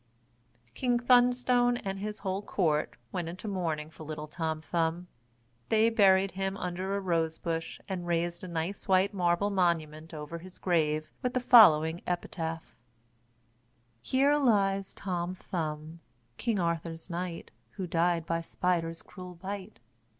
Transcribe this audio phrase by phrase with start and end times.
[0.73, 5.05] King Thunstone and his whole court went into mourning for little Tom Thumb.
[5.69, 10.57] They buried him under a rosebush, and raised a nice white marble monument over his
[10.57, 12.75] grave, with the following epitaph:
[14.01, 15.99] "Here lies Tom Thumb,
[16.37, 19.77] King Arthur's knight, Who died by spider's cruel bite.